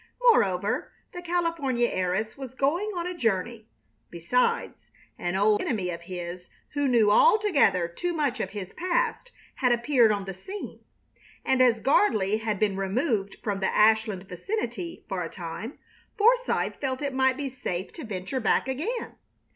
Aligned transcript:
Moreover, 0.31 0.91
the 1.13 1.21
California 1.21 1.87
heiress 1.87 2.35
was 2.35 2.55
going 2.55 2.87
on 2.97 3.05
a 3.05 3.13
journey; 3.13 3.69
besides, 4.09 4.89
an 5.19 5.35
old 5.35 5.61
enemy 5.61 5.91
of 5.91 6.01
his 6.01 6.47
who 6.73 6.87
knew 6.87 7.11
altogether 7.11 7.87
too 7.87 8.11
much 8.11 8.39
of 8.39 8.49
his 8.49 8.73
past 8.73 9.31
had 9.57 9.71
appeared 9.71 10.11
on 10.11 10.25
the 10.25 10.33
scene; 10.33 10.79
and 11.45 11.61
as 11.61 11.79
Gardley 11.79 12.37
had 12.39 12.57
been 12.57 12.77
removed 12.77 13.37
from 13.43 13.59
the 13.59 13.69
Ashland 13.71 14.27
vicinity 14.27 15.05
for 15.07 15.23
a 15.23 15.29
time, 15.29 15.77
Forsythe 16.17 16.77
felt 16.81 17.03
it 17.03 17.13
might 17.13 17.37
be 17.37 17.47
safe 17.47 17.93
to 17.93 18.03
venture 18.03 18.39
back 18.39 18.67
again. 18.67 19.17